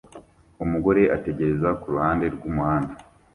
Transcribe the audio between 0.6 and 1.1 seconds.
Umugore